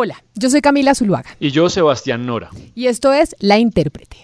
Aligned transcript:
Hola, 0.00 0.22
yo 0.36 0.48
soy 0.48 0.60
Camila 0.60 0.94
Zuluaga. 0.94 1.28
Y 1.40 1.50
yo, 1.50 1.68
Sebastián 1.68 2.24
Nora. 2.24 2.50
Y 2.76 2.86
esto 2.86 3.12
es 3.12 3.34
La 3.40 3.58
Intérprete. 3.58 4.18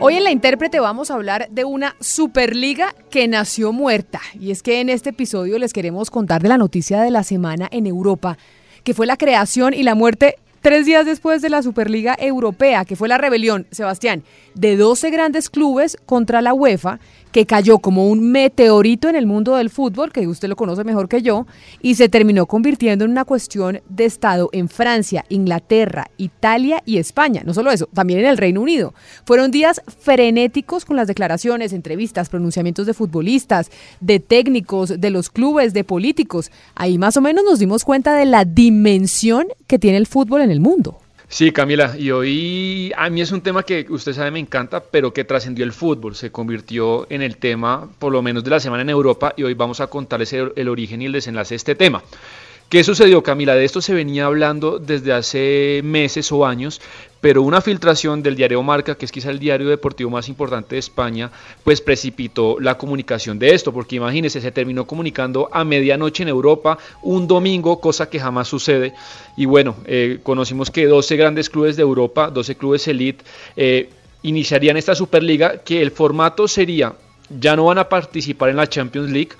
Hoy 0.00 0.14
en 0.14 0.24
La 0.24 0.30
Intérprete 0.30 0.80
vamos 0.80 1.10
a 1.10 1.14
hablar 1.14 1.50
de 1.50 1.66
una 1.66 1.94
Superliga 2.00 2.94
que 3.10 3.28
nació 3.28 3.70
muerta. 3.70 4.22
Y 4.40 4.50
es 4.50 4.62
que 4.62 4.80
en 4.80 4.88
este 4.88 5.10
episodio 5.10 5.58
les 5.58 5.74
queremos 5.74 6.10
contar 6.10 6.40
de 6.40 6.48
la 6.48 6.56
noticia 6.56 7.02
de 7.02 7.10
la 7.10 7.22
semana 7.22 7.68
en 7.70 7.86
Europa, 7.86 8.38
que 8.82 8.94
fue 8.94 9.06
la 9.06 9.18
creación 9.18 9.74
y 9.74 9.82
la 9.82 9.94
muerte 9.94 10.36
Tres 10.62 10.86
días 10.86 11.04
después 11.04 11.42
de 11.42 11.50
la 11.50 11.60
Superliga 11.60 12.16
Europea, 12.16 12.84
que 12.84 12.94
fue 12.94 13.08
la 13.08 13.18
rebelión, 13.18 13.66
Sebastián, 13.72 14.22
de 14.54 14.76
12 14.76 15.10
grandes 15.10 15.50
clubes 15.50 15.98
contra 16.06 16.40
la 16.40 16.54
UEFA, 16.54 17.00
que 17.32 17.46
cayó 17.46 17.78
como 17.78 18.08
un 18.08 18.30
meteorito 18.30 19.08
en 19.08 19.16
el 19.16 19.26
mundo 19.26 19.56
del 19.56 19.70
fútbol, 19.70 20.12
que 20.12 20.26
usted 20.28 20.48
lo 20.48 20.56
conoce 20.56 20.84
mejor 20.84 21.08
que 21.08 21.22
yo, 21.22 21.46
y 21.80 21.94
se 21.94 22.08
terminó 22.08 22.46
convirtiendo 22.46 23.04
en 23.04 23.10
una 23.10 23.24
cuestión 23.24 23.80
de 23.88 24.04
Estado 24.04 24.50
en 24.52 24.68
Francia, 24.68 25.24
Inglaterra, 25.30 26.10
Italia 26.18 26.82
y 26.84 26.98
España. 26.98 27.42
No 27.44 27.54
solo 27.54 27.70
eso, 27.70 27.88
también 27.92 28.20
en 28.20 28.26
el 28.26 28.36
Reino 28.36 28.60
Unido. 28.60 28.94
Fueron 29.24 29.50
días 29.50 29.82
frenéticos 29.98 30.84
con 30.84 30.96
las 30.96 31.08
declaraciones, 31.08 31.72
entrevistas, 31.72 32.28
pronunciamientos 32.28 32.86
de 32.86 32.94
futbolistas, 32.94 33.70
de 34.00 34.20
técnicos, 34.20 35.00
de 35.00 35.10
los 35.10 35.30
clubes, 35.30 35.72
de 35.72 35.84
políticos. 35.84 36.50
Ahí 36.74 36.98
más 36.98 37.16
o 37.16 37.20
menos 37.20 37.44
nos 37.44 37.58
dimos 37.58 37.84
cuenta 37.84 38.14
de 38.14 38.26
la 38.26 38.44
dimensión 38.44 39.46
que 39.66 39.78
tiene 39.78 39.96
el 39.96 40.06
fútbol 40.06 40.42
en 40.42 40.50
el 40.50 40.60
mundo. 40.60 40.98
Sí, 41.32 41.50
Camila, 41.50 41.94
y 41.98 42.10
hoy 42.10 42.92
a 42.94 43.08
mí 43.08 43.22
es 43.22 43.32
un 43.32 43.40
tema 43.40 43.62
que 43.62 43.86
usted 43.88 44.12
sabe 44.12 44.30
me 44.30 44.38
encanta, 44.38 44.82
pero 44.82 45.14
que 45.14 45.24
trascendió 45.24 45.64
el 45.64 45.72
fútbol, 45.72 46.14
se 46.14 46.30
convirtió 46.30 47.06
en 47.10 47.22
el 47.22 47.38
tema 47.38 47.88
por 47.98 48.12
lo 48.12 48.20
menos 48.20 48.44
de 48.44 48.50
la 48.50 48.60
semana 48.60 48.82
en 48.82 48.90
Europa 48.90 49.32
y 49.34 49.42
hoy 49.42 49.54
vamos 49.54 49.80
a 49.80 49.86
contarles 49.86 50.34
el, 50.34 50.68
origen 50.68 51.00
y 51.00 51.06
el 51.06 51.12
desenlace 51.12 51.54
de 51.54 51.56
este 51.56 51.74
tema. 51.74 52.02
¿Qué 52.72 52.82
sucedió, 52.84 53.22
Camila? 53.22 53.54
De 53.54 53.66
esto 53.66 53.82
se 53.82 53.92
venía 53.92 54.24
hablando 54.24 54.78
desde 54.78 55.12
hace 55.12 55.82
meses 55.84 56.32
o 56.32 56.46
años, 56.46 56.80
pero 57.20 57.42
una 57.42 57.60
filtración 57.60 58.22
del 58.22 58.34
diario 58.34 58.62
Marca, 58.62 58.94
que 58.94 59.04
es 59.04 59.12
quizá 59.12 59.28
el 59.28 59.38
diario 59.38 59.68
deportivo 59.68 60.08
más 60.08 60.26
importante 60.30 60.76
de 60.76 60.78
España, 60.78 61.30
pues 61.64 61.82
precipitó 61.82 62.58
la 62.60 62.78
comunicación 62.78 63.38
de 63.38 63.54
esto, 63.54 63.74
porque 63.74 63.96
imagínense, 63.96 64.40
se 64.40 64.52
terminó 64.52 64.86
comunicando 64.86 65.50
a 65.52 65.64
medianoche 65.64 66.22
en 66.22 66.30
Europa, 66.30 66.78
un 67.02 67.28
domingo, 67.28 67.78
cosa 67.78 68.08
que 68.08 68.18
jamás 68.18 68.48
sucede. 68.48 68.94
Y 69.36 69.44
bueno, 69.44 69.76
eh, 69.84 70.20
conocimos 70.22 70.70
que 70.70 70.86
12 70.86 71.16
grandes 71.16 71.50
clubes 71.50 71.76
de 71.76 71.82
Europa, 71.82 72.30
12 72.30 72.56
clubes 72.56 72.88
elite, 72.88 73.22
eh, 73.54 73.90
iniciarían 74.22 74.78
esta 74.78 74.94
Superliga, 74.94 75.58
que 75.58 75.82
el 75.82 75.90
formato 75.90 76.48
sería, 76.48 76.94
ya 77.38 77.54
no 77.54 77.66
van 77.66 77.76
a 77.76 77.90
participar 77.90 78.48
en 78.48 78.56
la 78.56 78.66
Champions 78.66 79.10
League, 79.10 79.32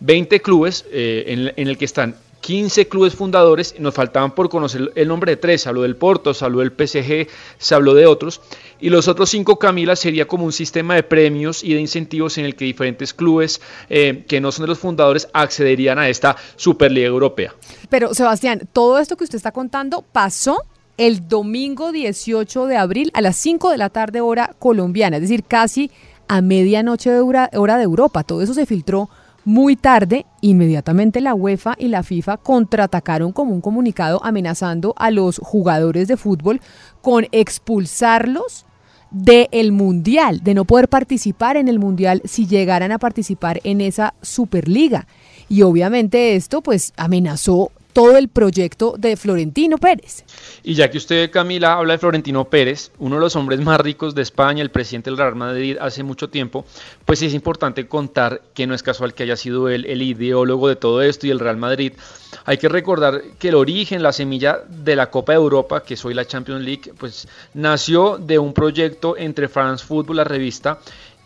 20 0.00 0.40
clubes 0.40 0.86
eh, 0.90 1.24
en, 1.26 1.52
en 1.54 1.68
el 1.68 1.76
que 1.76 1.84
están 1.84 2.14
15 2.48 2.88
clubes 2.88 3.14
fundadores, 3.14 3.74
nos 3.78 3.92
faltaban 3.92 4.34
por 4.34 4.48
conocer 4.48 4.90
el 4.94 5.06
nombre 5.06 5.32
de 5.32 5.36
tres, 5.36 5.60
se 5.60 5.68
habló 5.68 5.82
del 5.82 5.96
Porto, 5.96 6.32
se 6.32 6.46
habló 6.46 6.60
del 6.60 6.70
PSG, 6.70 7.28
se 7.58 7.74
habló 7.74 7.92
de 7.92 8.06
otros, 8.06 8.40
y 8.80 8.88
los 8.88 9.06
otros 9.06 9.28
cinco, 9.28 9.58
Camila, 9.58 9.94
sería 9.96 10.26
como 10.26 10.46
un 10.46 10.52
sistema 10.52 10.94
de 10.94 11.02
premios 11.02 11.62
y 11.62 11.74
de 11.74 11.80
incentivos 11.80 12.38
en 12.38 12.46
el 12.46 12.56
que 12.56 12.64
diferentes 12.64 13.12
clubes 13.12 13.60
eh, 13.90 14.24
que 14.26 14.40
no 14.40 14.50
son 14.50 14.62
de 14.62 14.68
los 14.68 14.78
fundadores 14.78 15.28
accederían 15.34 15.98
a 15.98 16.08
esta 16.08 16.36
Superliga 16.56 17.08
Europea. 17.08 17.54
Pero 17.90 18.14
Sebastián, 18.14 18.66
todo 18.72 18.98
esto 18.98 19.18
que 19.18 19.24
usted 19.24 19.36
está 19.36 19.52
contando 19.52 20.00
pasó 20.00 20.62
el 20.96 21.28
domingo 21.28 21.92
18 21.92 22.64
de 22.64 22.76
abril 22.78 23.10
a 23.12 23.20
las 23.20 23.36
5 23.36 23.72
de 23.72 23.76
la 23.76 23.90
tarde 23.90 24.22
hora 24.22 24.54
colombiana, 24.58 25.18
es 25.18 25.20
decir, 25.20 25.44
casi 25.44 25.90
a 26.28 26.40
medianoche 26.40 27.10
de 27.10 27.20
hora, 27.20 27.50
hora 27.52 27.76
de 27.76 27.84
Europa. 27.84 28.24
Todo 28.24 28.40
eso 28.40 28.54
se 28.54 28.64
filtró 28.64 29.10
muy 29.48 29.76
tarde, 29.76 30.26
inmediatamente 30.42 31.22
la 31.22 31.34
UEFA 31.34 31.74
y 31.78 31.88
la 31.88 32.02
FIFA 32.02 32.36
contraatacaron 32.36 33.32
como 33.32 33.54
un 33.54 33.62
comunicado 33.62 34.22
amenazando 34.22 34.92
a 34.98 35.10
los 35.10 35.38
jugadores 35.38 36.06
de 36.06 36.18
fútbol 36.18 36.60
con 37.00 37.26
expulsarlos 37.32 38.66
del 39.10 39.72
Mundial, 39.72 40.42
de 40.44 40.52
no 40.52 40.66
poder 40.66 40.88
participar 40.88 41.56
en 41.56 41.68
el 41.68 41.78
Mundial 41.78 42.20
si 42.26 42.46
llegaran 42.46 42.92
a 42.92 42.98
participar 42.98 43.60
en 43.64 43.80
esa 43.80 44.12
Superliga. 44.20 45.06
Y 45.48 45.62
obviamente 45.62 46.36
esto 46.36 46.60
pues 46.60 46.92
amenazó 46.98 47.72
todo 47.92 48.16
el 48.16 48.28
proyecto 48.28 48.94
de 48.98 49.16
Florentino 49.16 49.78
Pérez. 49.78 50.24
Y 50.62 50.74
ya 50.74 50.90
que 50.90 50.98
usted, 50.98 51.30
Camila, 51.30 51.74
habla 51.74 51.94
de 51.94 51.98
Florentino 51.98 52.44
Pérez, 52.44 52.92
uno 52.98 53.16
de 53.16 53.20
los 53.20 53.36
hombres 53.36 53.60
más 53.60 53.80
ricos 53.80 54.14
de 54.14 54.22
España, 54.22 54.62
el 54.62 54.70
presidente 54.70 55.10
del 55.10 55.18
Real 55.18 55.34
Madrid 55.34 55.76
hace 55.80 56.02
mucho 56.02 56.28
tiempo, 56.28 56.64
pues 57.04 57.22
es 57.22 57.34
importante 57.34 57.86
contar 57.86 58.42
que 58.54 58.66
no 58.66 58.74
es 58.74 58.82
casual 58.82 59.14
que 59.14 59.24
haya 59.24 59.36
sido 59.36 59.68
él 59.68 59.86
el 59.86 60.02
ideólogo 60.02 60.68
de 60.68 60.76
todo 60.76 61.02
esto 61.02 61.26
y 61.26 61.30
el 61.30 61.40
Real 61.40 61.56
Madrid. 61.56 61.92
Hay 62.44 62.58
que 62.58 62.68
recordar 62.68 63.22
que 63.38 63.48
el 63.48 63.54
origen, 63.54 64.02
la 64.02 64.12
semilla 64.12 64.60
de 64.68 64.96
la 64.96 65.10
Copa 65.10 65.32
de 65.32 65.38
Europa, 65.38 65.82
que 65.82 65.94
es 65.94 66.04
hoy 66.04 66.14
la 66.14 66.26
Champions 66.26 66.62
League, 66.62 66.92
pues 66.98 67.26
nació 67.54 68.18
de 68.18 68.38
un 68.38 68.52
proyecto 68.52 69.16
entre 69.16 69.48
France 69.48 69.84
Football, 69.84 70.16
la 70.16 70.24
revista, 70.24 70.78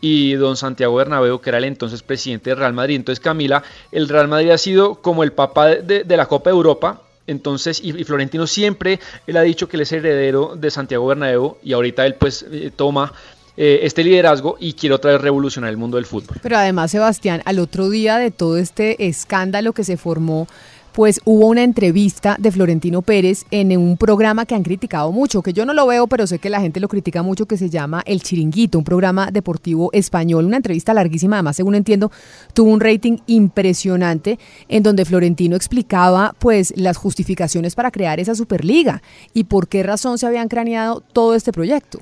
y 0.02 0.34
don 0.34 0.56
Santiago 0.56 0.96
Bernabéu, 0.96 1.40
que 1.40 1.48
era 1.48 1.58
el 1.58 1.64
entonces 1.64 2.02
presidente 2.02 2.50
del 2.50 2.58
Real 2.58 2.74
Madrid. 2.74 2.96
Entonces, 2.96 3.22
Camila, 3.22 3.62
el 3.92 4.08
Real 4.08 4.28
Madrid 4.28 4.50
ha 4.50 4.58
sido 4.58 4.96
como 4.96 5.22
el 5.22 5.32
papá 5.32 5.68
de, 5.68 6.04
la 6.04 6.26
Copa 6.26 6.50
de 6.50 6.56
Europa, 6.56 7.00
entonces, 7.28 7.80
y, 7.82 7.92
Florentino 8.04 8.48
siempre, 8.48 8.98
él 9.28 9.36
ha 9.36 9.42
dicho 9.42 9.68
que 9.68 9.76
él 9.76 9.82
es 9.82 9.92
heredero 9.92 10.56
de 10.56 10.70
Santiago 10.72 11.06
Bernabéu 11.06 11.56
y 11.62 11.72
ahorita 11.72 12.04
él 12.04 12.16
pues 12.16 12.44
eh, 12.50 12.72
toma 12.74 13.12
eh, 13.56 13.80
este 13.84 14.02
liderazgo 14.02 14.56
y 14.58 14.72
quiere 14.72 14.96
otra 14.96 15.12
vez 15.12 15.20
revolucionar 15.20 15.70
el 15.70 15.76
mundo 15.76 15.98
del 15.98 16.06
fútbol. 16.06 16.36
Pero 16.42 16.56
además, 16.56 16.90
Sebastián, 16.90 17.40
al 17.44 17.60
otro 17.60 17.88
día 17.88 18.18
de 18.18 18.32
todo 18.32 18.58
este 18.58 19.06
escándalo 19.06 19.72
que 19.72 19.84
se 19.84 19.96
formó 19.96 20.48
pues 20.92 21.20
hubo 21.24 21.46
una 21.46 21.62
entrevista 21.62 22.36
de 22.38 22.52
Florentino 22.52 23.02
Pérez 23.02 23.44
en 23.50 23.76
un 23.76 23.96
programa 23.96 24.46
que 24.46 24.54
han 24.54 24.62
criticado 24.62 25.10
mucho, 25.12 25.42
que 25.42 25.52
yo 25.52 25.64
no 25.64 25.74
lo 25.74 25.86
veo, 25.86 26.06
pero 26.06 26.26
sé 26.26 26.38
que 26.38 26.50
la 26.50 26.60
gente 26.60 26.80
lo 26.80 26.88
critica 26.88 27.22
mucho, 27.22 27.46
que 27.46 27.56
se 27.56 27.70
llama 27.70 28.02
El 28.06 28.22
Chiringuito, 28.22 28.78
un 28.78 28.84
programa 28.84 29.30
deportivo 29.30 29.90
español, 29.92 30.44
una 30.44 30.58
entrevista 30.58 30.94
larguísima, 30.94 31.36
además, 31.36 31.56
según 31.56 31.74
entiendo, 31.74 32.12
tuvo 32.54 32.70
un 32.70 32.80
rating 32.80 33.18
impresionante 33.26 34.38
en 34.68 34.82
donde 34.82 35.04
Florentino 35.04 35.56
explicaba 35.56 36.34
pues 36.38 36.74
las 36.76 36.96
justificaciones 36.96 37.74
para 37.74 37.90
crear 37.90 38.20
esa 38.20 38.34
Superliga 38.34 39.02
y 39.32 39.44
por 39.44 39.68
qué 39.68 39.82
razón 39.82 40.18
se 40.18 40.26
habían 40.26 40.48
craneado 40.48 41.00
todo 41.12 41.34
este 41.34 41.52
proyecto. 41.52 42.00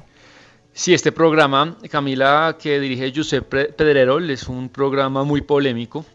Sí, 0.73 0.95
este 0.95 1.13
programa, 1.13 1.77
Camila, 1.91 2.57
que 2.59 2.79
dirige 2.79 3.11
Giuseppe 3.11 3.67
Pedrerol, 3.67 4.31
es 4.31 4.49
un 4.49 4.69
programa 4.69 5.25
muy 5.25 5.43
polémico, 5.43 6.07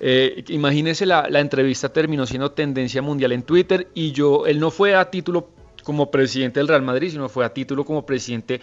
eh, 0.00 0.44
imagínense, 0.48 1.04
la, 1.04 1.28
entrevista 1.40 1.90
terminó 1.90 2.26
siendo 2.26 2.52
tendencia 2.52 3.02
mundial 3.02 3.32
en 3.32 3.42
Twitter 3.42 3.88
y 3.94 4.12
yo, 4.12 4.46
él 4.46 4.58
no 4.58 4.70
fue 4.70 4.94
a 4.94 5.10
título 5.10 5.50
como 5.84 6.10
presidente 6.10 6.58
del 6.58 6.68
Real 6.68 6.82
Madrid, 6.82 7.10
sino 7.10 7.28
fue 7.28 7.44
a 7.44 7.52
título 7.52 7.84
como 7.84 8.06
presidente 8.06 8.60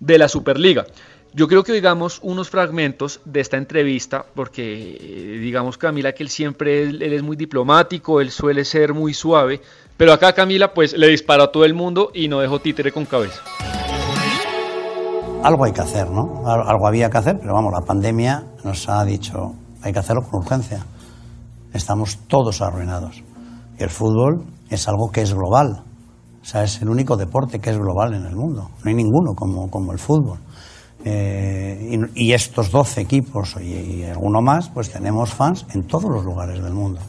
de 0.00 0.18
la 0.18 0.28
Superliga. 0.28 0.84
Yo 1.34 1.48
creo 1.48 1.62
que 1.62 1.72
digamos 1.72 2.18
unos 2.22 2.50
fragmentos 2.50 3.20
de 3.24 3.40
esta 3.40 3.56
entrevista, 3.56 4.26
porque 4.34 4.98
eh, 5.00 5.38
digamos 5.38 5.78
Camila 5.78 6.12
que 6.12 6.24
él 6.24 6.28
siempre 6.28 6.82
él 6.82 7.00
es 7.00 7.22
muy 7.22 7.36
diplomático, 7.36 8.20
él 8.20 8.30
suele 8.30 8.64
ser 8.64 8.92
muy 8.92 9.14
suave, 9.14 9.60
pero 9.96 10.12
acá 10.12 10.32
Camila 10.32 10.74
pues 10.74 10.96
le 10.96 11.08
disparó 11.08 11.44
a 11.44 11.52
todo 11.52 11.64
el 11.64 11.74
mundo 11.74 12.10
y 12.12 12.28
no 12.28 12.40
dejó 12.40 12.58
títere 12.58 12.90
con 12.90 13.06
cabeza. 13.06 13.40
Algo 15.42 15.64
hay 15.64 15.72
que 15.72 15.80
hacer, 15.80 16.08
¿no? 16.08 16.42
Algo 16.46 16.86
había 16.86 17.08
que 17.08 17.18
hacer, 17.18 17.38
pero 17.40 17.54
vamos, 17.54 17.72
la 17.72 17.80
pandemia 17.80 18.44
nos 18.62 18.88
ha 18.88 19.04
dicho 19.04 19.54
hay 19.82 19.92
que 19.92 19.98
hacerlo 19.98 20.22
con 20.22 20.40
urgencia. 20.40 20.84
Estamos 21.72 22.18
todos 22.28 22.62
arruinados. 22.62 23.22
Y 23.78 23.82
el 23.82 23.90
fútbol 23.90 24.44
es 24.68 24.88
algo 24.88 25.10
que 25.10 25.22
es 25.22 25.34
global. 25.34 25.84
O 26.40 26.44
sea, 26.44 26.64
es 26.64 26.82
el 26.82 26.88
único 26.88 27.16
deporte 27.16 27.60
que 27.60 27.70
es 27.70 27.78
global 27.78 28.14
en 28.14 28.26
el 28.26 28.34
mundo. 28.34 28.70
No 28.82 28.88
hay 28.88 28.94
ninguno 28.94 29.34
como, 29.34 29.70
como 29.70 29.92
el 29.92 29.98
fútbol. 29.98 30.38
Eh, 31.04 31.98
y, 32.14 32.32
estos 32.32 32.70
12 32.70 33.00
equipos 33.00 33.56
y, 33.60 34.04
alguno 34.04 34.40
más, 34.40 34.68
pues 34.68 34.90
tenemos 34.90 35.34
fans 35.34 35.66
en 35.74 35.86
todos 35.86 36.10
los 36.10 36.24
lugares 36.24 36.62
del 36.62 36.74
mundo. 36.74 37.00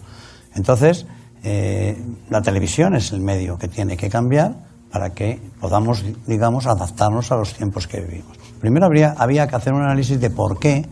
Entonces, 0.55 1.05
eh, 1.43 2.03
la 2.29 2.41
televisión 2.41 2.95
es 2.95 3.11
el 3.11 3.21
medio 3.21 3.57
que 3.57 3.67
tiene 3.67 3.97
que 3.97 4.09
cambiar 4.09 4.55
para 4.91 5.11
que 5.11 5.39
podamos, 5.59 6.03
digamos, 6.25 6.65
adaptarnos 6.65 7.31
a 7.31 7.35
los 7.35 7.53
tiempos 7.53 7.87
que 7.87 8.01
vivimos. 8.01 8.37
Primero 8.59 8.85
habría, 8.85 9.13
había 9.17 9.47
que 9.47 9.55
hacer 9.55 9.73
un 9.73 9.81
análisis 9.81 10.19
de 10.19 10.29
por 10.29 10.57
qué 10.59 10.87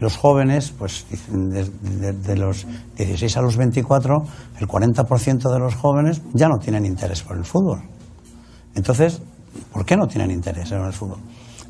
los 0.00 0.16
jóvenes, 0.16 0.72
pues 0.76 1.06
de, 1.28 2.36
los 2.36 2.66
16 2.96 3.36
a 3.36 3.42
los 3.42 3.56
24, 3.56 4.24
el 4.58 4.66
40% 4.66 5.52
de 5.52 5.58
los 5.58 5.74
jóvenes 5.74 6.22
ya 6.32 6.48
no 6.48 6.58
tienen 6.58 6.86
interés 6.86 7.22
por 7.22 7.36
el 7.36 7.44
fútbol. 7.44 7.82
Entonces, 8.74 9.20
¿por 9.72 9.84
qué 9.84 9.96
no 9.96 10.06
tienen 10.06 10.30
interés 10.30 10.72
en 10.72 10.82
el 10.82 10.92
fútbol? 10.92 11.18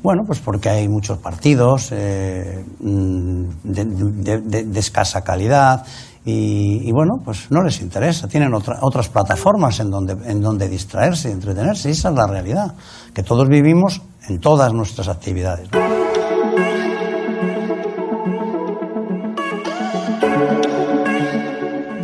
Bueno, 0.01 0.23
pues 0.25 0.39
porque 0.39 0.69
hay 0.69 0.87
muchos 0.87 1.19
partidos 1.19 1.89
eh, 1.91 2.65
mm, 2.79 3.43
de, 3.63 4.79
escasa 4.79 5.21
calidad 5.21 5.85
y, 6.23 6.91
bueno, 6.91 7.15
pues 7.23 7.51
no 7.51 7.61
les 7.63 7.81
interesa. 7.81 8.27
Tienen 8.27 8.51
otras 8.53 9.09
plataformas 9.09 9.79
en 9.79 9.89
donde, 9.89 10.13
en 10.29 10.39
donde 10.39 10.69
distraerse 10.69 11.29
y 11.29 11.31
entretenerse. 11.33 11.89
esa 11.89 12.09
es 12.09 12.15
la 12.15 12.27
realidad 12.27 12.73
que 13.13 13.23
todos 13.23 13.47
vivimos 13.49 14.01
en 14.29 14.39
todas 14.39 14.71
nuestras 14.73 15.07
actividades. 15.07 15.69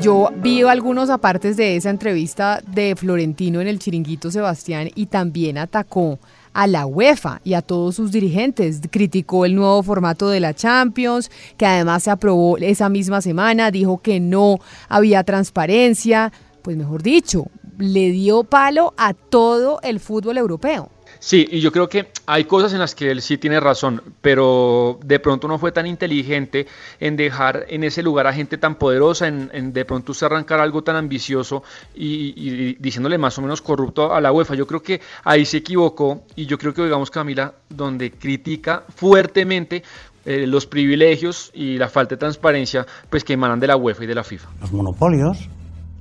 Yo 0.07 0.31
vi 0.38 0.62
algunos 0.62 1.09
apartes 1.09 1.57
de 1.57 1.75
esa 1.75 1.89
entrevista 1.89 2.62
de 2.65 2.95
Florentino 2.95 3.59
en 3.59 3.68
el 3.68 3.77
chiringuito 3.77 4.31
Sebastián 4.31 4.89
y 4.95 5.07
también 5.07 5.57
atacó 5.57 6.18
a 6.54 6.65
la 6.65 6.86
UEFA 6.86 7.42
y 7.44 7.56
a 7.56 7.62
todos 7.62 7.95
sus 7.95 8.13
dirigentes. 8.13 8.80
Criticó 8.89 9.44
el 9.44 9.54
nuevo 9.54 9.83
formato 9.83 10.30
de 10.30 10.39
la 10.39 10.54
Champions, 10.54 11.30
que 11.57 11.65
además 11.65 12.04
se 12.04 12.12
aprobó 12.12 12.57
esa 12.57 12.88
misma 12.88 13.19
semana, 13.19 13.69
dijo 13.69 13.98
que 13.98 14.21
no 14.21 14.59
había 14.88 15.25
transparencia, 15.25 16.31
pues 16.62 16.77
mejor 16.77 17.04
dicho, 17.04 17.48
le 17.77 18.09
dio 18.12 18.45
palo 18.45 18.94
a 18.95 19.13
todo 19.13 19.81
el 19.83 20.00
fútbol 20.00 20.38
europeo. 20.38 20.89
Sí, 21.19 21.48
y 21.50 21.59
yo 21.59 21.71
creo 21.71 21.89
que 21.89 22.07
hay 22.25 22.45
cosas 22.45 22.74
en 22.74 22.80
las 22.80 22.94
que 22.94 23.12
él 23.12 23.21
sí 23.21 23.38
tiene 23.38 23.59
razón, 23.59 24.01
pero 24.21 25.00
de 25.04 25.19
pronto 25.19 25.48
no 25.48 25.57
fue 25.57 25.71
tan 25.71 25.88
inteligente 25.88 26.68
en 27.00 27.15
dejar 27.15 27.65
en 27.69 27.83
ese 27.83 28.04
lugar 28.04 28.27
a 28.27 28.33
gente 28.33 28.57
tan 28.57 28.75
poderosa, 28.75 29.27
en, 29.27 29.74
de 29.74 29.86
pronto 29.86 30.12
usted 30.12 30.27
arrancar 30.27 30.59
algo 30.59 30.83
tan 30.83 30.95
ambicioso 30.95 31.63
y, 31.95 32.75
diciéndole 32.75 33.18
más 33.18 33.38
o 33.38 33.42
menos 33.42 33.62
corrupto 33.62 34.13
a 34.13 34.21
la 34.21 34.31
UEFA. 34.31 34.56
Yo 34.56 34.68
creo 34.68 34.81
que 34.81 35.01
ahí 35.24 35.45
se 35.45 35.57
equivocó 35.57 36.24
y 36.36 36.45
yo 36.45 36.57
creo 36.57 36.74
que, 36.74 36.83
digamos, 36.83 37.09
Camila, 37.09 37.54
donde 37.69 38.12
critica 38.12 38.83
fuertemente 38.95 39.83
eh, 40.25 40.45
los 40.45 40.65
privilegios 40.65 41.51
y 41.54 41.77
la 41.77 41.89
falta 41.89 42.15
de 42.15 42.19
transparencia 42.19 42.86
pues 43.09 43.24
que 43.24 43.33
emanan 43.33 43.59
de 43.59 43.68
la 43.68 43.75
UEFA 43.75 44.04
y 44.04 44.07
de 44.07 44.15
la 44.15 44.24
FIFA. 44.24 44.50
Los 44.62 44.71
monopolios, 44.71 45.50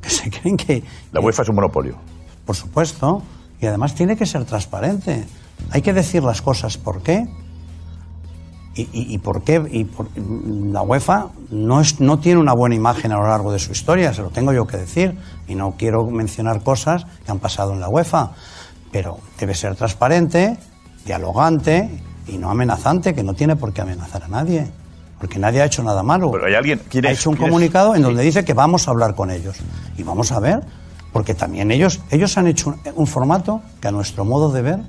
que 0.02 0.10
se 0.10 0.30
creen 0.30 0.56
que... 0.56 0.82
La 1.12 1.20
UEFA 1.20 1.42
es 1.42 1.48
un 1.48 1.54
monopolio. 1.54 1.96
Por 2.44 2.54
supuesto 2.54 3.22
y 3.60 3.66
además 3.66 3.94
tiene 3.94 4.16
que 4.16 4.26
ser 4.26 4.44
transparente. 4.44 5.24
Hay 5.70 5.82
que 5.82 5.92
decir 5.92 6.22
las 6.22 6.42
cosas 6.42 6.76
por 6.78 7.02
qué. 7.02 7.26
Y, 8.78 9.16
por 9.16 9.42
qué 9.42 9.54
y 9.72 9.88
la 10.70 10.82
UEFA 10.82 11.28
no, 11.48 11.80
es, 11.80 11.98
no 11.98 12.18
tiene 12.18 12.38
una 12.38 12.52
buena 12.52 12.74
imagen 12.74 13.10
a 13.10 13.16
lo 13.16 13.26
largo 13.26 13.50
de 13.50 13.58
su 13.58 13.72
historia, 13.72 14.12
se 14.12 14.20
lo 14.20 14.28
tengo 14.28 14.52
yo 14.52 14.66
que 14.66 14.76
decir, 14.76 15.16
y 15.48 15.54
no 15.54 15.76
quiero 15.78 16.04
mencionar 16.04 16.62
cosas 16.62 17.06
que 17.24 17.30
han 17.30 17.38
pasado 17.38 17.72
en 17.72 17.80
la 17.80 17.88
UEFA, 17.88 18.32
pero 18.92 19.16
debe 19.40 19.54
ser 19.54 19.76
transparente, 19.76 20.58
dialogante 21.06 21.88
y 22.26 22.36
no 22.36 22.50
amenazante, 22.50 23.14
que 23.14 23.22
no 23.22 23.32
tiene 23.32 23.56
por 23.56 23.72
qué 23.72 23.80
amenazar 23.80 24.24
a 24.24 24.28
nadie, 24.28 24.70
porque 25.18 25.38
nadie 25.38 25.62
ha 25.62 25.64
hecho 25.64 25.82
nada 25.82 26.02
malo. 26.02 26.30
Pero 26.30 26.44
hay 26.44 26.54
alguien, 26.54 26.82
ha 27.02 27.10
hecho 27.10 27.30
un 27.30 27.36
comunicado 27.36 27.94
en 27.94 28.02
donde 28.02 28.22
dice 28.22 28.44
que 28.44 28.52
vamos 28.52 28.88
a 28.88 28.90
hablar 28.90 29.14
con 29.14 29.30
ellos 29.30 29.56
y 29.96 30.02
vamos 30.02 30.32
a 30.32 30.40
ver 30.40 30.60
porque 31.16 31.32
también 31.32 31.70
ellos, 31.70 32.02
ellos 32.10 32.36
han 32.36 32.46
hecho 32.46 32.74
un, 32.94 33.06
formato 33.06 33.62
que 33.80 33.88
a 33.88 33.90
nuestro 33.90 34.26
modo 34.26 34.52
de 34.52 34.60
ver 34.60 34.80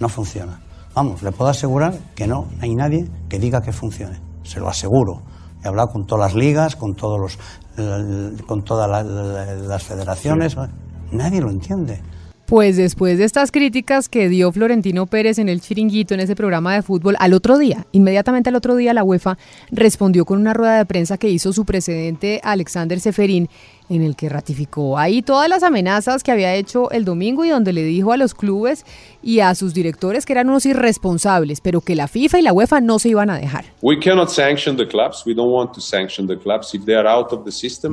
no 0.00 0.10
funciona. 0.10 0.60
Vamos, 0.94 1.22
le 1.22 1.32
puedo 1.32 1.50
asegurar 1.50 1.98
que 2.14 2.26
no 2.26 2.46
hay 2.60 2.74
nadie 2.74 3.08
que 3.30 3.38
diga 3.38 3.62
que 3.62 3.72
funcione. 3.72 4.20
Se 4.42 4.60
lo 4.60 4.68
aseguro. 4.68 5.22
He 5.64 5.68
hablado 5.68 5.88
con 5.88 6.04
todas 6.04 6.26
las 6.26 6.34
ligas, 6.34 6.76
con 6.76 6.94
todos 6.94 7.18
los, 7.18 7.38
con 8.46 8.62
todas 8.64 9.02
las 9.06 9.82
federaciones. 9.82 10.58
Nadie 11.10 11.40
lo 11.40 11.48
entiende. 11.48 12.02
Pues 12.46 12.76
después 12.76 13.18
de 13.18 13.24
estas 13.24 13.50
críticas 13.50 14.08
que 14.08 14.28
dio 14.28 14.52
Florentino 14.52 15.06
Pérez 15.06 15.38
en 15.38 15.48
el 15.48 15.60
chiringuito, 15.60 16.12
en 16.12 16.20
ese 16.20 16.36
programa 16.36 16.74
de 16.74 16.82
fútbol, 16.82 17.16
al 17.18 17.32
otro 17.32 17.56
día, 17.56 17.86
inmediatamente 17.92 18.50
al 18.50 18.56
otro 18.56 18.76
día, 18.76 18.92
la 18.92 19.04
UEFA 19.04 19.38
respondió 19.70 20.24
con 20.24 20.38
una 20.38 20.52
rueda 20.52 20.76
de 20.76 20.84
prensa 20.84 21.16
que 21.16 21.30
hizo 21.30 21.52
su 21.52 21.64
precedente 21.64 22.40
Alexander 22.44 23.00
Seferín, 23.00 23.48
en 23.88 24.02
el 24.02 24.16
que 24.16 24.28
ratificó 24.28 24.98
ahí 24.98 25.22
todas 25.22 25.48
las 25.48 25.62
amenazas 25.62 26.22
que 26.22 26.32
había 26.32 26.54
hecho 26.54 26.90
el 26.90 27.04
domingo 27.04 27.44
y 27.44 27.50
donde 27.50 27.72
le 27.72 27.84
dijo 27.84 28.12
a 28.12 28.16
los 28.16 28.34
clubes 28.34 28.84
y 29.22 29.40
a 29.40 29.54
sus 29.54 29.74
directores 29.74 30.26
que 30.26 30.32
eran 30.32 30.48
unos 30.48 30.66
irresponsables, 30.66 31.60
pero 31.60 31.80
que 31.80 31.94
la 31.94 32.08
FIFA 32.08 32.38
y 32.38 32.42
la 32.42 32.52
UEFA 32.52 32.80
no 32.80 32.98
se 32.98 33.10
iban 33.10 33.30
a 33.30 33.38
dejar. 33.38 33.64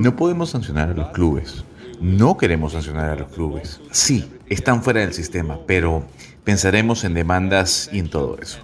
No 0.04 0.16
podemos 0.16 0.50
sancionar 0.50 0.90
a 0.90 0.94
los 0.94 1.10
clubes. 1.10 1.64
No 2.02 2.38
queremos 2.38 2.72
sancionar 2.72 3.10
a 3.10 3.16
los 3.16 3.30
clubes. 3.30 3.82
Sí, 3.92 4.24
están 4.50 4.84
fuera 4.84 5.02
del 5.02 5.14
sistema, 5.14 5.60
pero 5.66 6.06
pensaremos 6.44 7.04
en 7.04 7.14
demandas 7.14 7.90
y 7.94 8.00
en 8.00 8.10
todo 8.10 8.38
eso. 8.42 8.60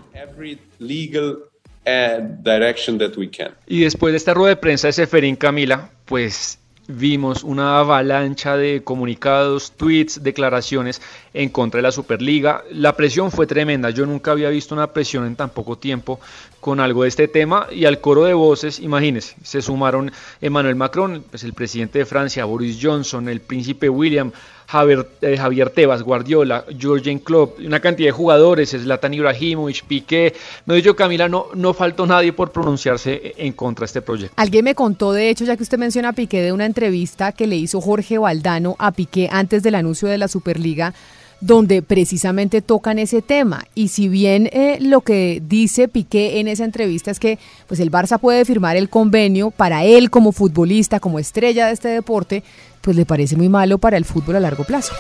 Y 3.67 3.81
después 3.81 4.11
de 4.11 4.17
esta 4.17 4.33
rueda 4.33 4.49
de 4.49 4.55
prensa 4.55 4.87
de 4.87 4.93
Seferín 4.93 5.35
Camila, 5.35 5.91
pues 6.05 6.59
vimos 6.87 7.43
una 7.43 7.79
avalancha 7.79 8.57
de 8.57 8.83
comunicados, 8.83 9.71
tweets, 9.71 10.23
declaraciones 10.23 11.01
en 11.35 11.49
contra 11.49 11.79
de 11.79 11.83
la 11.83 11.91
Superliga. 11.91 12.63
La 12.71 12.95
presión 12.95 13.29
fue 13.29 13.45
tremenda. 13.45 13.89
Yo 13.89 14.05
nunca 14.05 14.31
había 14.31 14.49
visto 14.49 14.73
una 14.73 14.87
presión 14.87 15.25
en 15.25 15.35
tan 15.35 15.49
poco 15.49 15.77
tiempo 15.77 16.19
con 16.61 16.79
algo 16.79 17.03
de 17.03 17.09
este 17.09 17.27
tema 17.27 17.67
y 17.71 17.85
al 17.85 17.99
coro 18.01 18.23
de 18.23 18.33
voces, 18.33 18.79
imagínense, 18.79 19.35
se 19.43 19.61
sumaron 19.61 20.11
Emmanuel 20.41 20.75
Macron, 20.75 21.23
pues 21.29 21.43
el 21.43 21.53
presidente 21.53 21.99
de 21.99 22.05
Francia, 22.05 22.45
Boris 22.45 22.79
Johnson, 22.81 23.29
el 23.29 23.41
príncipe 23.41 23.87
William, 23.87 24.31
Javier, 24.67 25.07
eh, 25.21 25.37
Javier 25.37 25.69
Tebas, 25.69 26.01
Guardiola, 26.01 26.65
Jurgen 26.81 27.19
Klopp, 27.19 27.59
una 27.59 27.79
cantidad 27.79 28.07
de 28.07 28.13
jugadores, 28.13 28.71
Zlatan 28.71 29.13
Ibrahimovic, 29.13 29.83
Piqué, 29.83 30.33
no 30.65 30.73
dicho 30.73 30.95
Camila, 30.95 31.29
no, 31.29 31.47
no 31.53 31.73
faltó 31.75 32.07
nadie 32.07 32.33
por 32.33 32.51
pronunciarse 32.51 33.35
en 33.38 33.53
contra 33.53 33.83
de 33.83 33.85
este 33.85 34.01
proyecto. 34.01 34.33
Alguien 34.38 34.65
me 34.65 34.73
contó, 34.73 35.11
de 35.11 35.29
hecho, 35.29 35.45
ya 35.45 35.55
que 35.55 35.63
usted 35.63 35.77
menciona 35.77 36.09
a 36.09 36.13
Piqué, 36.13 36.41
de 36.41 36.51
una 36.51 36.65
entrevista 36.65 37.31
que 37.31 37.45
le 37.45 37.57
hizo 37.57 37.79
Jorge 37.79 38.17
Valdano 38.17 38.75
a 38.79 38.91
Piqué 38.91 39.29
antes 39.31 39.61
del 39.61 39.75
anuncio 39.75 40.07
de 40.07 40.17
la 40.17 40.27
Superliga, 40.27 40.95
donde 41.41 41.81
precisamente 41.81 42.61
tocan 42.61 42.99
ese 42.99 43.21
tema. 43.21 43.65
Y 43.75 43.89
si 43.89 44.07
bien 44.09 44.49
eh, 44.51 44.77
lo 44.81 45.01
que 45.01 45.41
dice 45.45 45.87
Piqué 45.87 46.39
en 46.39 46.47
esa 46.47 46.65
entrevista 46.65 47.11
es 47.11 47.19
que 47.19 47.39
pues 47.67 47.79
el 47.79 47.91
Barça 47.91 48.19
puede 48.19 48.45
firmar 48.45 48.77
el 48.77 48.89
convenio 48.89 49.51
para 49.51 49.83
él 49.83 50.09
como 50.09 50.31
futbolista, 50.31 50.99
como 50.99 51.19
estrella 51.19 51.67
de 51.67 51.73
este 51.73 51.89
deporte, 51.89 52.43
pues 52.81 52.95
le 52.95 53.05
parece 53.05 53.35
muy 53.35 53.49
malo 53.49 53.77
para 53.77 53.97
el 53.97 54.05
fútbol 54.05 54.37
a 54.37 54.39
largo 54.39 54.63
plazo. 54.63 54.93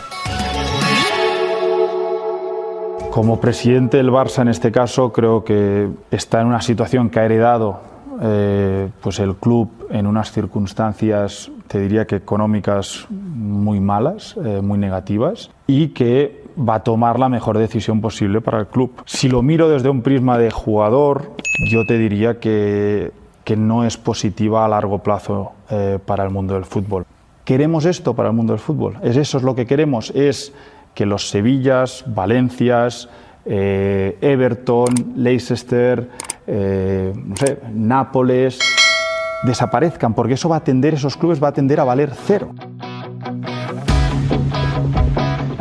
Como 3.11 3.39
presidente 3.39 3.97
del 3.97 4.09
Barça 4.09 4.41
en 4.41 4.49
este 4.49 4.71
caso 4.71 5.13
creo 5.13 5.43
que 5.43 5.87
está 6.11 6.41
en 6.41 6.47
una 6.47 6.61
situación 6.61 7.09
que 7.09 7.19
ha 7.19 7.25
heredado 7.25 7.94
eh, 8.21 8.89
pues 9.01 9.19
el 9.19 9.35
club 9.35 9.87
en 9.89 10.07
unas 10.07 10.31
circunstancias, 10.31 11.51
te 11.67 11.79
diría 11.79 12.05
que 12.05 12.15
económicas 12.15 13.05
muy 13.09 13.79
malas, 13.79 14.35
eh, 14.43 14.61
muy 14.61 14.77
negativas, 14.77 15.51
y 15.67 15.89
que 15.89 16.43
va 16.57 16.75
a 16.75 16.83
tomar 16.83 17.19
la 17.19 17.29
mejor 17.29 17.57
decisión 17.57 18.01
posible 18.01 18.41
para 18.41 18.59
el 18.59 18.67
club. 18.67 18.91
Si 19.05 19.27
lo 19.27 19.41
miro 19.41 19.69
desde 19.69 19.89
un 19.89 20.01
prisma 20.01 20.37
de 20.37 20.51
jugador, 20.51 21.31
yo 21.71 21.85
te 21.85 21.97
diría 21.97 22.39
que, 22.39 23.11
que 23.43 23.57
no 23.57 23.83
es 23.83 23.97
positiva 23.97 24.63
a 24.63 24.67
largo 24.67 24.99
plazo 24.99 25.53
eh, 25.69 25.99
para 26.05 26.23
el 26.23 26.29
mundo 26.29 26.53
del 26.53 26.65
fútbol. 26.65 27.05
¿Queremos 27.43 27.85
esto 27.85 28.15
para 28.15 28.29
el 28.29 28.35
mundo 28.35 28.53
del 28.53 28.59
fútbol? 28.59 28.97
¿Es 29.03 29.17
eso 29.17 29.37
es 29.37 29.43
lo 29.43 29.55
que 29.55 29.65
queremos? 29.65 30.11
Es 30.11 30.53
que 30.93 31.05
los 31.05 31.29
Sevillas, 31.29 32.05
Valencias, 32.07 33.09
Everton, 33.45 34.87
Leicester, 35.15 36.09
eh, 36.47 37.13
no 37.15 37.35
sé, 37.35 37.59
Nápoles 37.71 38.59
desaparezcan, 39.43 40.13
porque 40.13 40.33
eso 40.33 40.49
va 40.49 40.57
a 40.57 40.63
tender, 40.63 40.93
esos 40.93 41.17
clubes 41.17 41.41
va 41.43 41.49
a 41.49 41.53
tender 41.53 41.79
a 41.79 41.83
valer 41.83 42.11
cero. 42.25 42.53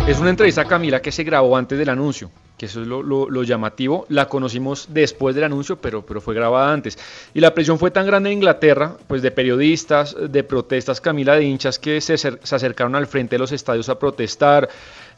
Es 0.07 0.21
una 0.21 0.31
entrevista 0.31 0.61
a 0.61 0.65
Camila 0.67 1.01
que 1.01 1.11
se 1.11 1.25
grabó 1.25 1.57
antes 1.57 1.79
del 1.79 1.89
anuncio 1.89 2.31
que 2.57 2.67
eso 2.67 2.83
es 2.83 2.87
lo, 2.87 3.43
llamativo. 3.43 4.07
La 4.09 4.29
conocimos 4.29 4.89
después 4.91 5.35
del 5.35 5.45
anuncio, 5.45 5.77
pero, 5.77 6.07
pero 6.07 6.21
fue 6.21 6.35
grabada 6.35 6.73
antes. 6.73 6.99
Y 7.35 7.41
la 7.41 7.53
presión 7.53 7.79
fue 7.79 7.91
tan 7.91 8.07
grande 8.07 8.31
en 8.31 8.39
Inglaterra, 8.39 8.97
pues 9.09 9.23
de 9.23 9.31
periodistas, 9.31 10.17
de 10.29 10.45
protestas, 10.45 11.01
Camila, 11.01 11.35
de 11.35 11.45
hinchas 11.45 11.79
que 11.79 12.01
se, 12.01 12.17
se 12.17 12.39
acercaron 12.55 12.95
al 12.95 13.07
frente 13.07 13.35
de 13.35 13.41
los 13.41 13.53
estadios 13.53 13.89
a 13.89 13.99
protestar, 13.99 14.69